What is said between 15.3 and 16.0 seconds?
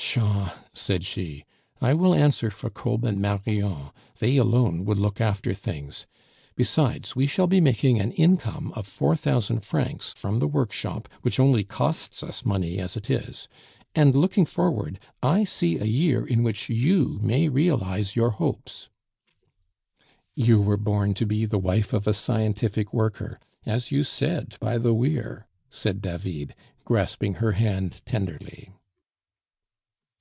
see a